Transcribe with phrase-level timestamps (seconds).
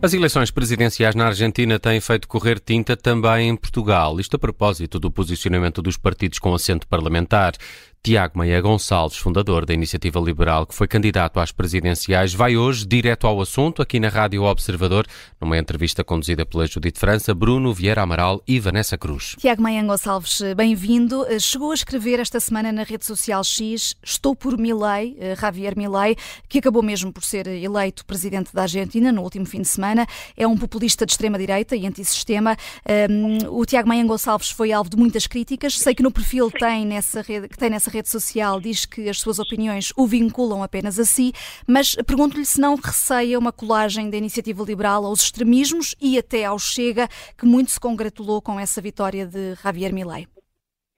[0.00, 4.20] As eleições presidenciais na Argentina têm feito correr tinta também em Portugal.
[4.20, 7.54] Isto a propósito do posicionamento dos partidos com assento parlamentar.
[8.02, 13.26] Tiago Maia Gonçalves, fundador da Iniciativa Liberal, que foi candidato às presidenciais, vai hoje direto
[13.26, 15.06] ao assunto aqui na Rádio Observador,
[15.40, 19.34] numa entrevista conduzida pela Judite França, Bruno Vieira Amaral e Vanessa Cruz.
[19.38, 21.26] Tiago Maia Gonçalves, bem-vindo.
[21.40, 26.16] Chegou a escrever esta semana na rede social X Estou por Milei, eh, Javier Milei,
[26.48, 30.06] que acabou mesmo por ser eleito presidente da Argentina no último fim de semana.
[30.36, 32.56] É um populista de extrema-direita e antissistema.
[32.86, 35.78] Ehm, o Tiago Maia Gonçalves foi alvo de muitas críticas.
[35.78, 39.20] Sei que no perfil tem nessa rede, que tem nessa rede social diz que as
[39.20, 41.32] suas opiniões o vinculam apenas a si,
[41.66, 46.58] mas pergunto-lhe se não receia uma colagem da iniciativa liberal aos extremismos e até ao
[46.58, 50.26] Chega, que muito se congratulou com essa vitória de Javier Milei.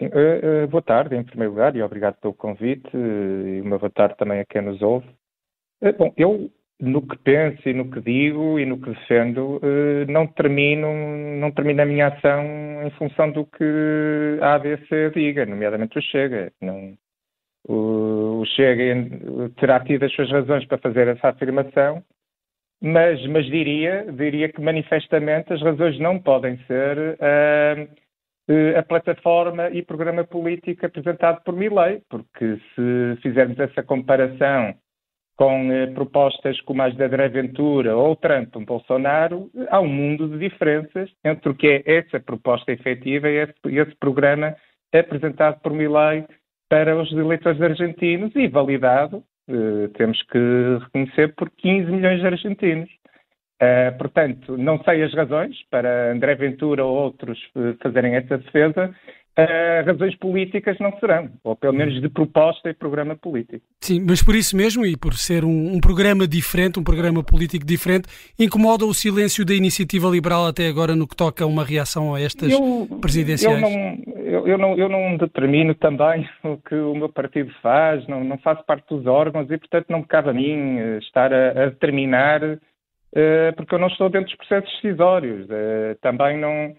[0.00, 3.90] Uh, uh, boa tarde, em primeiro lugar, e obrigado pelo convite, uh, e uma boa
[3.90, 5.06] tarde também a quem nos ouve.
[5.98, 9.60] bom, eu, no que penso e no que digo e no que defendo,
[10.08, 10.88] não termino,
[11.38, 12.42] não termino a minha ação
[12.84, 16.52] em função do que a ABC diga, nomeadamente o Chega.
[16.60, 16.96] Não,
[17.68, 19.08] o, o Chega
[19.58, 22.02] terá tido as suas razões para fazer essa afirmação,
[22.82, 29.82] mas, mas diria, diria que manifestamente as razões não podem ser uh, a plataforma e
[29.82, 34.74] programa político apresentado por Milley, porque se fizermos essa comparação
[35.40, 40.28] com uh, propostas como as da André Ventura ou Trump ou Bolsonaro, há um mundo
[40.28, 44.54] de diferenças entre o que é essa proposta efetiva e esse, esse programa
[44.92, 46.26] apresentado por Milley
[46.68, 50.38] para os eleitores argentinos e validado, eh, temos que
[50.84, 52.90] reconhecer, por 15 milhões de argentinos.
[53.62, 58.90] Uh, portanto, não sei as razões para André Ventura ou outros uh, fazerem essa defesa,
[59.38, 63.62] uh, razões políticas não serão, ou pelo menos de proposta e programa político.
[63.80, 67.66] Sim, mas por isso mesmo, e por ser um, um programa diferente, um programa político
[67.66, 72.14] diferente, incomoda o silêncio da iniciativa liberal até agora no que toca a uma reação
[72.14, 73.60] a estas eu, presidenciais?
[73.60, 78.06] Eu não, eu, eu, não, eu não determino também o que o meu partido faz,
[78.08, 81.32] não, não faço parte dos órgãos e, portanto, não me cabe a mim eh, estar
[81.32, 82.58] a, a determinar,
[83.56, 85.46] porque eu não estou dentro dos processos decisórios.
[85.46, 86.74] Uh, também não.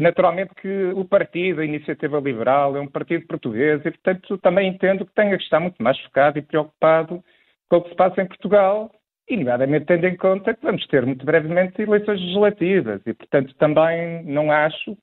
[0.00, 5.04] Naturalmente que o partido, a Iniciativa Liberal, é um partido português e, portanto, também entendo
[5.04, 7.24] que tenha que estar muito mais focado e preocupado
[7.68, 8.88] com o que se passa em Portugal,
[9.28, 14.24] e, nomeadamente, tendo em conta que vamos ter muito brevemente eleições legislativas e, portanto, também
[14.24, 14.96] não acho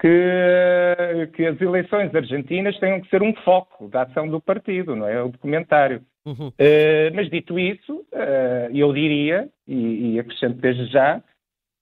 [0.00, 5.08] que, que as eleições argentinas tenham que ser um foco da ação do partido, não
[5.08, 5.20] é?
[5.22, 6.02] O documentário.
[6.26, 6.48] Uhum.
[6.48, 11.22] Uh, mas dito isso, uh, eu diria, e, e acrescento desde já,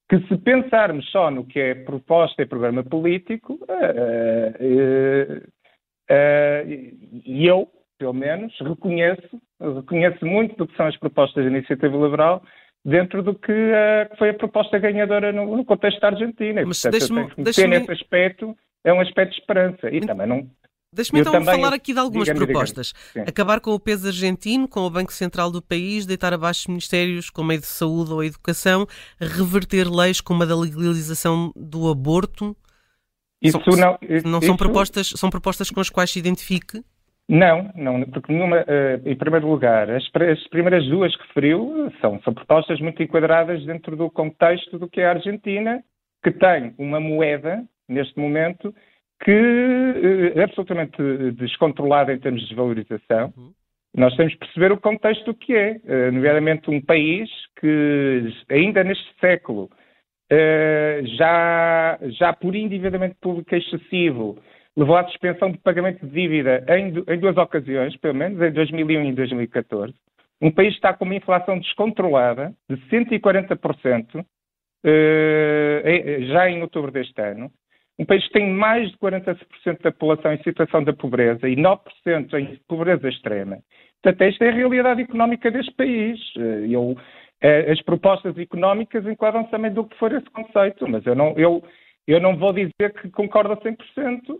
[0.08, 5.52] que se pensarmos só no que é proposta e programa político, uh,
[7.24, 12.42] e eu, pelo menos, reconheço, reconheço muito do que são as propostas da iniciativa liberal,
[12.84, 13.70] dentro do que
[14.18, 16.62] foi a proposta ganhadora no, no contexto da Argentina.
[16.66, 17.28] Mas deixe-me...
[17.38, 18.54] Deixe nesse aspecto
[18.84, 19.90] é um aspecto de esperança.
[19.90, 20.50] E também não...
[20.94, 22.92] Deixe-me então também, falar aqui de algumas propostas.
[23.26, 27.50] Acabar com o peso argentino, com o Banco Central do país, deitar abaixo ministérios como
[27.50, 28.86] a de saúde ou a educação,
[29.18, 32.54] reverter leis como a da legalização do aborto.
[33.40, 36.82] Isso são, não, isso, não são propostas, são propostas com as quais se identifique?
[37.28, 42.20] Não, não, porque numa, uh, em primeiro lugar, as, as, primeiras duas que referiu são,
[42.22, 45.82] são propostas muito enquadradas dentro do contexto do que é a Argentina,
[46.22, 48.74] que tem uma moeda, neste momento,
[49.22, 50.96] que uh, é absolutamente
[51.32, 53.32] descontrolada em termos de desvalorização.
[53.36, 53.52] Uhum.
[53.94, 57.28] Nós temos que perceber o contexto do que é, uh, nomeadamente um país
[57.60, 59.70] que ainda neste século
[61.18, 64.38] já, já por endividamento público excessivo
[64.76, 69.04] levou à suspensão de pagamento de dívida em, em duas ocasiões, pelo menos, em 2001
[69.04, 69.94] e 2014.
[70.40, 74.24] Um país está com uma inflação descontrolada de 140%,
[74.84, 77.48] eh, já em outubro deste ano.
[77.98, 79.36] Um país que tem mais de 40%
[79.82, 83.58] da população em situação de pobreza e 9% em pobreza extrema.
[84.02, 86.18] Portanto, esta é a realidade económica deste país.
[86.36, 86.96] Eh, eu,
[87.40, 91.62] eh, as propostas económicas enquadram-se também do que for esse conceito, mas eu não, eu,
[92.06, 93.76] eu não vou dizer que concordo a 100%,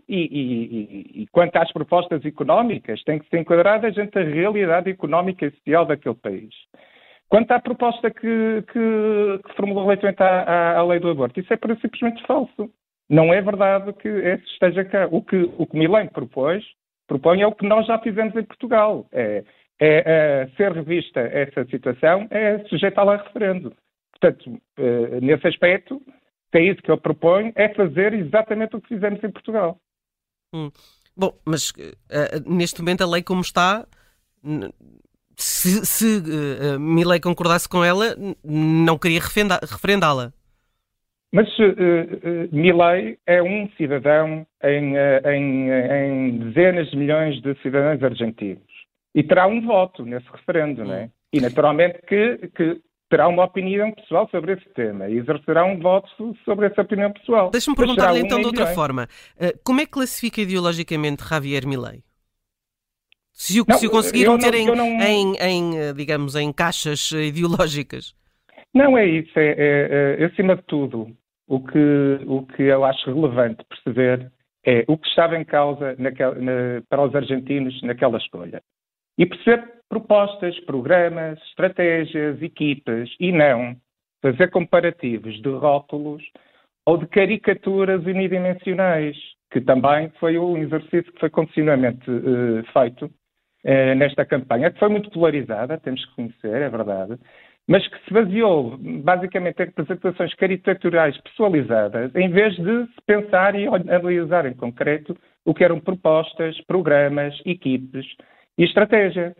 [0.08, 4.90] e, e, e, e quanto às propostas económicas, tem que ser enquadradas entre a realidade
[4.90, 6.52] económica e social daquele país.
[7.28, 11.52] Quanto à proposta que, que, que formulou relativamente à, à, à, lei do aborto, isso
[11.54, 12.68] é simplesmente falso.
[13.08, 15.08] Não é verdade que esse esteja cá.
[15.10, 15.76] O que, o que
[16.12, 16.64] propôs,
[17.06, 19.06] propõe é o que nós já fizemos em Portugal.
[19.12, 19.44] É,
[19.80, 23.74] é, é ser revista essa situação, é sujeitá-la a referendo.
[24.12, 26.00] Portanto, eh, nesse aspecto,
[26.52, 29.78] é isso que eu proponho, é fazer exatamente o que fizemos em Portugal.
[30.54, 30.70] Hum.
[31.16, 33.86] Bom, mas uh, neste momento a lei como está
[35.36, 40.32] se, se uh, Milley concordasse com ela, não queria referendá-la.
[41.32, 48.02] Mas uh, uh, Milley é um cidadão em, em, em, dezenas de milhões de cidadãos
[48.02, 48.62] argentinos
[49.14, 51.10] e terá um voto nesse referendo, não é?
[51.32, 56.08] E naturalmente que, que terá uma opinião pessoal sobre esse tema e exercerá um voto
[56.44, 57.50] sobre essa opinião pessoal.
[57.50, 59.08] Deixa-me perguntar-lhe então de outra forma.
[59.36, 62.02] Uh, como é que classifica ideologicamente Javier Milei?
[63.32, 64.86] Se o, não, se o conseguir meter em, não...
[65.00, 68.14] em, em, eh, digamos, em caixas eh, ideológicas.
[68.74, 69.32] Não é isso.
[69.38, 71.08] É, é, é, acima de tudo,
[71.48, 74.30] o que, o que eu acho relevante perceber
[74.64, 76.10] é o que estava em causa na,
[76.88, 78.62] para os argentinos naquela escolha.
[79.18, 83.76] E perceber propostas, programas, estratégias, equipas e não
[84.22, 86.22] fazer comparativos de rótulos
[86.86, 89.16] ou de caricaturas unidimensionais,
[89.50, 94.88] que também foi um exercício que foi continuamente uh, feito uh, nesta campanha, que foi
[94.88, 97.18] muito polarizada, temos que conhecer, é verdade,
[97.68, 103.66] mas que se baseou basicamente em representações caricaturais pessoalizadas, em vez de se pensar e
[103.66, 108.06] analisar em concreto o que eram propostas, programas, equipes
[108.58, 109.34] e estratégia.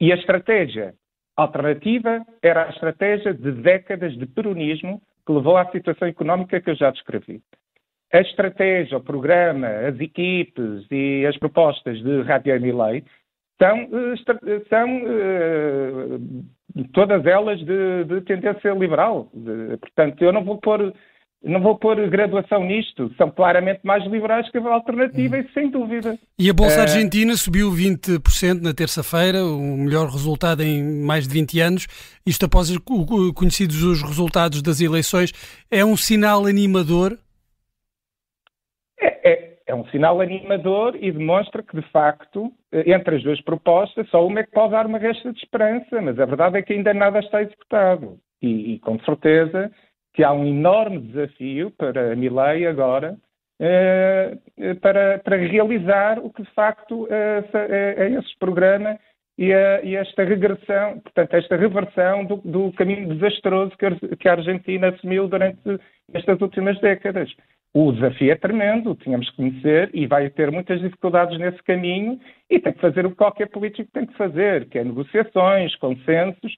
[0.00, 0.94] E a estratégia
[1.36, 6.76] alternativa era a estratégia de décadas de peronismo que levou à situação económica que eu
[6.76, 7.40] já descrevi.
[8.12, 13.02] A estratégia, o programa, as equipes e as propostas de Javier Milei
[13.58, 16.44] são, eh, são uh,
[16.92, 19.28] todas elas de, de tendência liberal.
[19.32, 20.92] De, portanto, eu não vou pôr
[21.44, 25.44] não vou pôr graduação nisto, são claramente mais liberais que a alternativa, hum.
[25.54, 26.18] sem dúvida.
[26.38, 26.82] E a Bolsa uh...
[26.82, 31.86] Argentina subiu 20% na terça-feira, o melhor resultado em mais de 20 anos.
[32.26, 32.68] Isto após
[33.34, 35.32] conhecidos os resultados das eleições.
[35.70, 37.16] É um sinal animador?
[39.66, 44.40] É, um sinal animador e demonstra que, de facto, entre as duas propostas, só uma
[44.40, 47.18] é que pode dar uma resta de esperança, mas a verdade é que ainda nada
[47.18, 48.18] está executado.
[48.40, 49.70] E, e com certeza
[50.14, 53.18] que há um enorme desafio para a Milei agora
[53.58, 54.38] eh,
[54.80, 58.98] para, para, realizar o que de facto é, é esse programa
[59.38, 64.88] e, a, e, esta regressão, portanto, esta reversão do, do caminho desastroso que a Argentina
[64.88, 65.58] assumiu durante
[66.12, 67.30] estas últimas décadas.
[67.78, 72.18] O desafio é tremendo, tínhamos que conhecer e vai ter muitas dificuldades nesse caminho
[72.48, 76.56] e tem que fazer o que qualquer político tem que fazer, que é negociações, consensos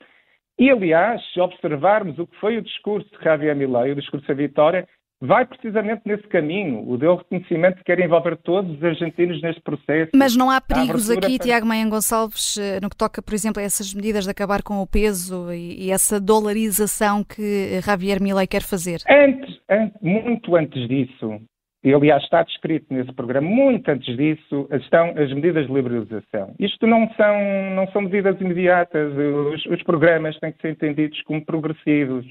[0.56, 4.34] e, aliás, se observarmos o que foi o discurso de Javier Milei, o discurso da
[4.34, 4.86] vitória,
[5.20, 10.12] vai precisamente nesse caminho, o deu reconhecimento que quer envolver todos os argentinos neste processo.
[10.14, 11.44] Mas não há perigos aqui, para...
[11.44, 14.80] Tiago Maia Gonçalves, eh, no que toca, por exemplo, a essas medidas de acabar com
[14.80, 19.00] o peso e, e essa dolarização que Javier Milei quer fazer?
[19.10, 19.57] Antes, antes,
[20.00, 21.40] muito antes disso,
[21.84, 26.54] e aliás está descrito nesse programa, muito antes disso, estão as medidas de liberalização.
[26.58, 27.36] Isto não são,
[27.74, 32.26] não são medidas imediatas, os, os programas têm que ser entendidos como progressivos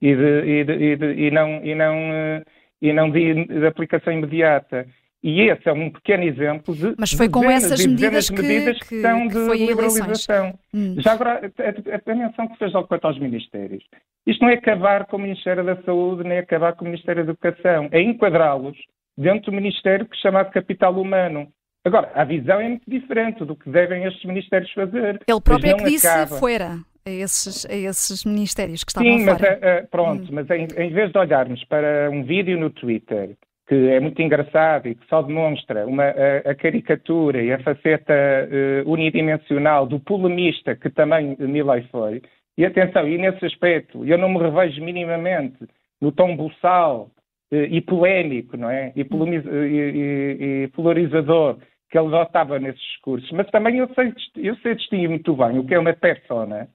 [0.00, 1.96] e, de, e, de, e, de, e não, e não,
[2.80, 4.86] e não de, aplicação imediata.
[5.24, 6.94] E esse é um pequeno exemplo de.
[6.98, 10.58] Mas foi com essas medidas, que, medidas que, que, são de liberalização.
[10.74, 10.96] Hum.
[10.98, 13.82] Já agora, a, a, menção que fez ao quanto aos ministérios.
[14.26, 17.32] Isto não é acabar com o Ministério da Saúde, nem acabar com o Ministério da
[17.32, 17.88] Educação.
[17.90, 18.76] É enquadrá-los
[19.16, 21.48] dentro do Ministério que se chama de Capital Humano.
[21.86, 25.22] Agora, a visão é muito diferente do que devem estes ministérios fazer.
[25.26, 26.36] Ele próprio é que disse acaba.
[26.36, 29.38] fora a esses, a esses ministérios que estavam Sim, fora.
[29.38, 30.28] Sim, mas pronto, hum.
[30.32, 33.34] mas em, em, vez de olharmos para um vídeo no Twitter
[33.66, 38.12] que é muito engraçado e que só demonstra uma, a, a caricatura e a faceta
[38.12, 42.20] uh, unidimensional do polemista que também Milley foi,
[42.56, 45.58] e atenção, e nesse aspecto, eu não me revejo minimamente
[46.00, 47.10] no tom buçal
[47.50, 48.92] eh, e polémico, não é?
[48.94, 51.58] E, e, e, polarizador
[51.90, 53.30] que ele adotava nesses discursos.
[53.32, 56.68] Mas também eu sei, eu sei distinguir muito bem o que é uma persona, uh,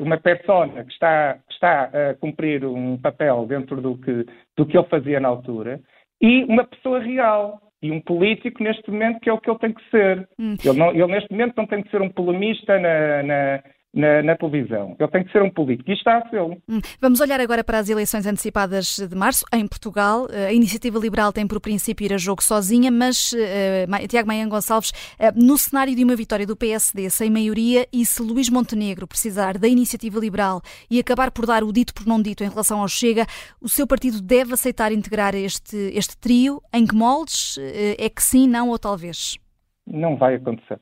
[0.00, 4.88] uma persona que está, está a cumprir um papel dentro do que, do que ele
[4.88, 5.80] fazia na altura,
[6.20, 9.72] e uma pessoa real, e um político neste momento que é o que ele tem
[9.72, 10.26] que ser.
[10.38, 10.56] Hum.
[10.64, 13.62] Ele, não, ele, neste momento não tem que ser um polemista na, na,
[13.94, 14.96] na, na, televisão.
[14.98, 16.40] Ele tem que ser um político e está a ser.
[16.40, 16.80] Hum.
[17.00, 20.26] Vamos olhar agora para as eleições antecipadas de março em Portugal.
[20.30, 24.46] Eh, a Iniciativa Liberal tem por princípio ir a jogo sozinha, mas uh, Tiago Maia
[24.46, 29.06] Gonçalves, uh, no cenário de uma vitória do PSD sem maioria e se Luís Montenegro
[29.06, 30.60] precisar da Iniciativa Liberal
[30.90, 33.26] e acabar por dar o dito por não dito em relação ao Chega,
[33.60, 36.60] o seu partido deve aceitar integrar este, este trio?
[36.72, 37.56] Em que moldes?
[37.56, 39.38] Uh, é que sim, não ou talvez?
[39.86, 40.80] Não vai acontecer.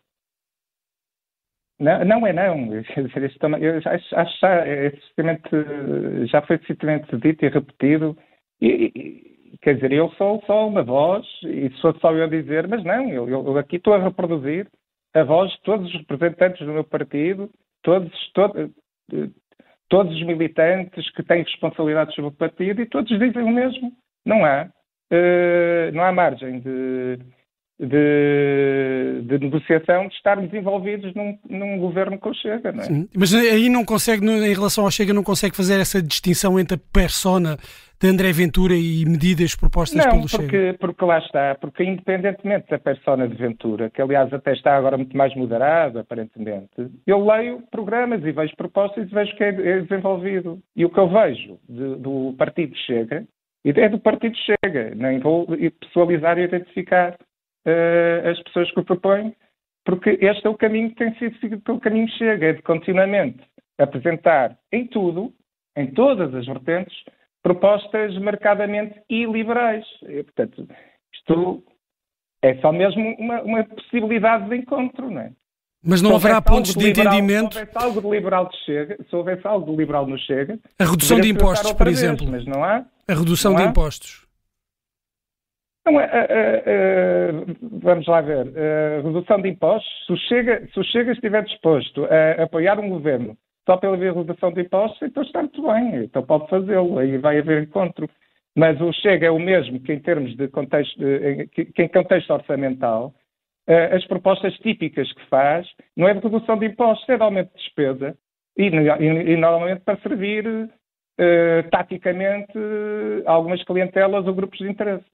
[1.83, 2.73] Não, não é não.
[2.73, 4.93] Eu acho, acho já, é
[6.27, 8.17] já foi suficientemente dito e repetido.
[8.61, 12.85] E, e, quer dizer, eu sou só uma voz, e sou só eu dizer, mas
[12.85, 14.69] não, eu, eu aqui estou a reproduzir
[15.13, 17.51] a voz de todos os representantes do meu partido,
[17.83, 18.73] todos, todo,
[19.89, 23.93] todos os militantes que têm responsabilidades sobre o partido e todos dizem o mesmo.
[24.25, 24.69] Não há,
[25.13, 27.19] uh, não há margem de,
[27.83, 32.85] de, de, negociação de estarmos envolvidos num, num governo com o Chega, não é?
[32.85, 36.77] Sim, mas aí não consegue, em relação ao Chega, não consegue fazer essa distinção entre
[36.77, 37.57] a persona
[38.01, 40.79] de André Ventura e medidas propostas não, pelo porque, Chega?
[40.79, 45.17] porque lá está, porque independentemente da persona de Ventura, que aliás até está agora muito
[45.17, 46.71] mais moderado, aparentemente,
[47.05, 50.61] eu leio programas e vejo propostas e vejo que é, é desenvolvido.
[50.77, 53.25] E o que eu vejo de, do Partido Chega,
[53.65, 55.47] é do Partido Chega, nem vou
[55.81, 57.17] pessoalizar e identificar
[57.67, 59.35] uh, as pessoas que o propõem,
[59.85, 63.41] porque este é o caminho que tem sido seguido pelo caminho chega, é de continuamente
[63.79, 65.33] apresentar em tudo,
[65.77, 66.95] em todas as vertentes,
[67.43, 69.85] propostas marcadamente iliberais.
[70.03, 70.69] E, portanto,
[71.13, 71.65] isto
[72.43, 75.33] é só mesmo uma, uma possibilidade de encontro, não é?
[75.85, 77.55] Mas não haverá pontos de, liberal, entendimento.
[77.55, 80.85] Se houvesse algo de liberal de chega, se houvesse algo de liberal no chega, a
[80.85, 82.85] redução de impostos, por exemplo, vez, mas não há.
[83.09, 83.67] A redução de há.
[83.67, 84.22] impostos.
[85.85, 87.33] Não, é, é, é,
[87.81, 88.47] vamos lá ver.
[89.03, 93.37] Redução de impostos, se o, Chega, se o Chega estiver disposto a apoiar um governo
[93.67, 97.65] só pela redução de impostos, então está muito bem, então pode fazê-lo, aí vai haver
[97.65, 98.09] encontro.
[98.57, 100.99] Mas o Chega é o mesmo que em termos de contexto,
[101.53, 103.13] que em contexto orçamental,
[103.93, 107.63] as propostas típicas que faz não é de redução de impostos, é de aumento de
[107.63, 108.17] despesa
[108.57, 110.45] e, e, e normalmente para servir
[111.19, 112.53] uh, taticamente
[113.27, 115.05] algumas clientelas ou grupos de interesse.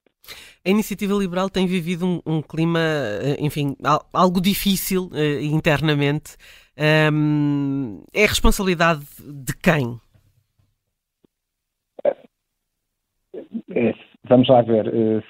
[0.65, 3.77] A iniciativa liberal tem vivido um, um clima, eh, enfim,
[4.13, 6.37] algo difícil uh, internamente.
[7.13, 9.99] Um, é responsabilidade de quem?
[13.75, 13.95] É,
[14.29, 14.87] vamos lá ver.
[14.87, 15.23] Eh,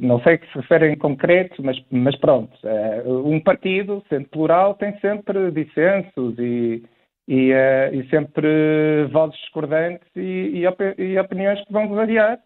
[0.00, 2.56] não sei que se refere em concreto, mas, mas pronto.
[3.04, 6.82] Um partido, sendo plural, tem sempre dissensos e,
[7.28, 7.52] e,
[7.92, 10.64] e sempre vozes discordantes e,
[10.98, 12.38] e opiniões que vão variar.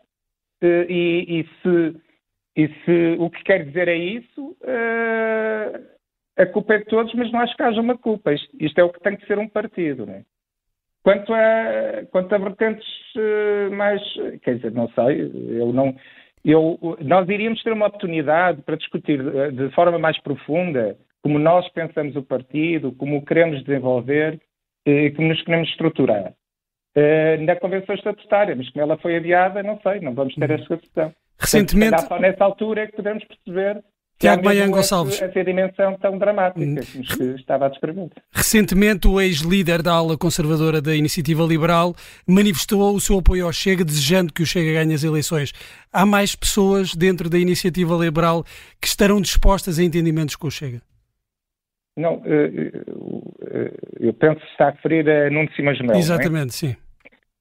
[0.60, 2.00] Eh, e, e, se,
[2.56, 5.96] e se o que quer dizer é isso, uh,
[6.36, 8.32] a culpa é de todos, mas não acho que haja uma culpa.
[8.32, 10.06] Isto, isto é o que tem que ser um partido.
[10.06, 10.24] Né?
[11.02, 14.02] Quanto, a, quanto a vertentes uh, mais.
[14.42, 15.30] Quer dizer, não sei,
[15.60, 15.94] eu não.
[16.44, 19.18] Eu, nós iríamos ter uma oportunidade para discutir
[19.52, 24.40] de forma mais profunda como nós pensamos o partido, como o queremos desenvolver
[24.86, 26.32] e como nos queremos estruturar.
[26.94, 30.56] Eh, na Convenção Estatutária, mas como ela foi adiada, não sei, não vamos ter uhum.
[30.56, 31.12] essa discussão.
[31.38, 31.90] Recentemente.
[31.90, 33.82] Portanto, só nessa altura é que podemos perceber
[34.18, 35.20] Tiago Baian Gonçalves.
[35.20, 36.76] Essa dimensão tão dramática hum.
[36.76, 38.08] que estava a descrever.
[38.32, 41.94] Recentemente, o ex-líder da ala conservadora da Iniciativa Liberal
[42.26, 45.52] manifestou o seu apoio ao Chega, desejando que o Chega ganhe as eleições.
[45.92, 48.42] Há mais pessoas dentro da Iniciativa Liberal
[48.80, 50.80] que estarão dispostas a entendimentos com o Chega?
[51.96, 52.72] Não, eh,
[53.50, 55.94] eh, eu penso que está a referir a Nuno Simas Melo.
[55.94, 55.98] É?
[55.98, 56.52] Exatamente, é?
[56.52, 56.76] sim.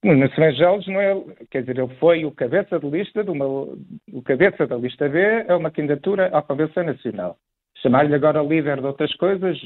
[0.02, 1.16] No Semagelos não é,
[1.50, 5.20] quer dizer, ele foi o cabeça de lista de uma, o cabeça da lista B
[5.20, 7.38] é uma candidatura à Convenção Nacional.
[7.82, 9.60] Chamar-lhe agora líder de outras coisas,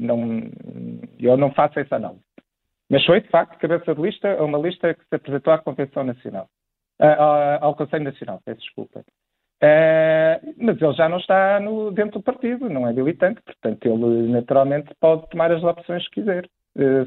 [0.00, 0.50] não,
[1.20, 2.22] eu não faço essa análise.
[2.90, 6.02] Mas foi, de facto, cabeça de lista a uma lista que se apresentou à Convenção
[6.02, 6.48] Nacional,
[7.60, 9.04] ao Conselho Nacional, peço desculpa.
[9.62, 14.28] Uh, mas ele já não está no, dentro do partido, não é militante, portanto ele
[14.28, 16.48] naturalmente pode tomar as opções que quiser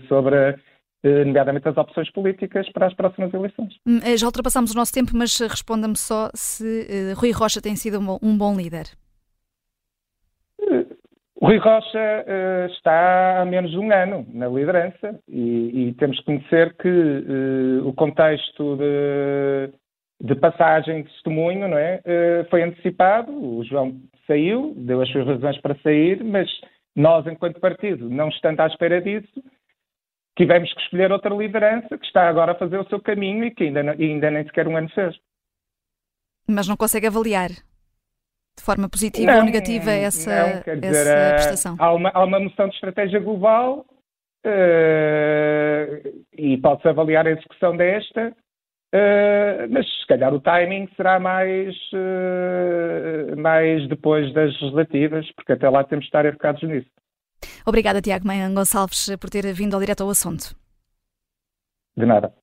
[0.09, 0.57] sobre
[1.03, 3.73] eh, nomeadamente as opções políticas para as próximas eleições.
[3.87, 7.99] Hum, já ultrapassámos o nosso tempo, mas responda-me só se uh, Rui Rocha tem sido
[7.99, 8.85] um bom, um bom líder.
[11.41, 16.25] Rui Rocha uh, está há menos de um ano na liderança e, e temos que
[16.25, 19.73] conhecer que uh, o contexto de,
[20.33, 23.31] de, passagem de testemunho não é, uh, foi antecipado.
[23.31, 26.49] O João saiu, deu as suas razões para sair, mas
[26.95, 29.43] nós, enquanto partido, não estando à espera disso,
[30.37, 33.65] tivemos que escolher outra liderança que está agora a fazer o seu caminho e que
[33.65, 35.15] ainda, ainda nem sequer um ano fez.
[36.47, 41.33] Mas não consegue avaliar de forma positiva não, ou negativa essa, não, dizer, essa eh,
[41.33, 41.75] prestação?
[41.79, 43.85] Há uma, há uma noção de estratégia global
[44.45, 48.35] uh, e pode-se avaliar a execução desta,
[48.93, 55.69] uh, mas se calhar o timing será mais, uh, mais depois das legislativas, porque até
[55.69, 56.89] lá temos de estar educados nisso.
[57.65, 60.55] Obrigada, Tiago Manhã Gonçalves, por ter vindo ao direto ao assunto.
[61.97, 62.33] De nada.